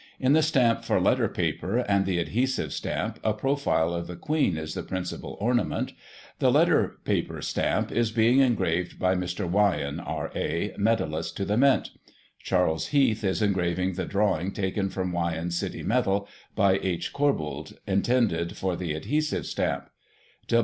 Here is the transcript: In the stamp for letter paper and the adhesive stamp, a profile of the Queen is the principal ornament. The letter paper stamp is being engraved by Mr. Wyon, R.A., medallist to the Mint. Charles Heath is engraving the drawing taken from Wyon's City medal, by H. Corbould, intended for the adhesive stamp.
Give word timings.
In 0.19 0.33
the 0.33 0.41
stamp 0.41 0.83
for 0.83 0.99
letter 0.99 1.27
paper 1.29 1.77
and 1.77 2.07
the 2.07 2.17
adhesive 2.17 2.73
stamp, 2.73 3.19
a 3.23 3.33
profile 3.35 3.93
of 3.93 4.07
the 4.07 4.15
Queen 4.15 4.57
is 4.57 4.73
the 4.73 4.81
principal 4.81 5.37
ornament. 5.39 5.93
The 6.39 6.51
letter 6.51 6.97
paper 7.05 7.39
stamp 7.43 7.91
is 7.91 8.11
being 8.11 8.39
engraved 8.39 8.97
by 8.97 9.13
Mr. 9.13 9.47
Wyon, 9.47 9.99
R.A., 9.99 10.73
medallist 10.75 11.35
to 11.37 11.45
the 11.45 11.55
Mint. 11.55 11.91
Charles 12.39 12.87
Heath 12.87 13.23
is 13.23 13.43
engraving 13.43 13.93
the 13.93 14.05
drawing 14.05 14.53
taken 14.53 14.89
from 14.89 15.11
Wyon's 15.11 15.55
City 15.55 15.83
medal, 15.83 16.27
by 16.55 16.79
H. 16.81 17.13
Corbould, 17.13 17.75
intended 17.85 18.57
for 18.57 18.75
the 18.75 18.93
adhesive 18.95 19.45
stamp. 19.45 19.87